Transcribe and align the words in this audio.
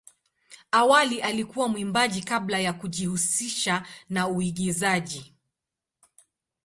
Awali 0.71 1.21
alikuwa 1.21 1.67
mwimbaji 1.67 2.21
kabla 2.23 2.59
ya 2.59 2.73
kujihusisha 2.73 3.85
na 4.09 4.27
uigizaji. 4.27 5.33